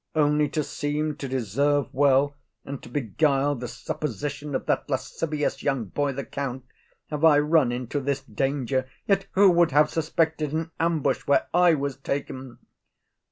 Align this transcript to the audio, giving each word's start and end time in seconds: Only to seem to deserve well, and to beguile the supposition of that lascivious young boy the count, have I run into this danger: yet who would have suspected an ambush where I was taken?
Only 0.15 0.49
to 0.49 0.63
seem 0.63 1.15
to 1.17 1.27
deserve 1.27 1.93
well, 1.93 2.33
and 2.65 2.81
to 2.81 2.89
beguile 2.89 3.53
the 3.53 3.67
supposition 3.67 4.55
of 4.55 4.65
that 4.65 4.89
lascivious 4.89 5.61
young 5.61 5.85
boy 5.85 6.11
the 6.13 6.25
count, 6.25 6.65
have 7.11 7.23
I 7.23 7.37
run 7.37 7.71
into 7.71 7.99
this 7.99 8.23
danger: 8.23 8.89
yet 9.07 9.27
who 9.33 9.51
would 9.51 9.69
have 9.69 9.91
suspected 9.91 10.53
an 10.53 10.71
ambush 10.79 11.27
where 11.27 11.45
I 11.53 11.75
was 11.75 11.97
taken? 11.97 12.57